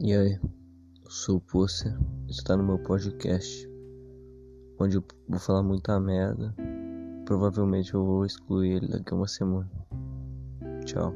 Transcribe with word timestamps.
E 0.00 0.14
aí, 0.14 0.38
eu 1.04 1.10
sou 1.10 1.38
o 1.38 1.40
Pusser, 1.40 1.92
está 2.28 2.56
no 2.56 2.62
meu 2.62 2.78
podcast, 2.78 3.68
onde 4.78 4.96
eu 4.96 5.04
vou 5.28 5.40
falar 5.40 5.64
muita 5.64 5.98
merda. 5.98 6.54
Provavelmente 7.24 7.92
eu 7.94 8.06
vou 8.06 8.24
excluir 8.24 8.76
ele 8.76 8.86
daqui 8.86 9.12
a 9.12 9.16
uma 9.16 9.26
semana. 9.26 9.68
Tchau. 10.84 11.12